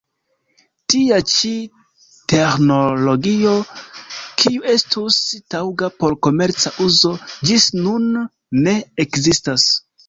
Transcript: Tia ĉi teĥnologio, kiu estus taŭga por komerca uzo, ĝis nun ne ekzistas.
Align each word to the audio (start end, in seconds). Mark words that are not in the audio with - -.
Tia 0.93 1.19
ĉi 1.33 1.51
teĥnologio, 2.33 3.53
kiu 4.43 4.67
estus 4.75 5.21
taŭga 5.57 5.93
por 6.01 6.19
komerca 6.29 6.77
uzo, 6.89 7.17
ĝis 7.51 7.73
nun 7.87 8.11
ne 8.67 8.79
ekzistas. 9.07 9.73